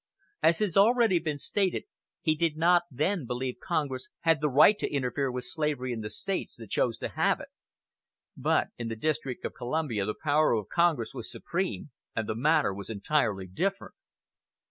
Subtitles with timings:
[0.41, 1.83] As has already been stated,
[2.21, 6.55] he did not then believe Congress had the right to interfere with slavery in States
[6.55, 7.49] that chose to have it;
[8.35, 12.73] but in the District of Columbia the power of Congress was supreme, and the matter
[12.73, 13.93] was entirely different.